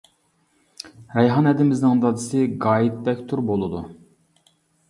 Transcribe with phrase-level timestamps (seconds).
[1.17, 3.87] رەيھان ھەدىمىزنىڭ دادىسى گايىت بەكتۇر بولىدۇ.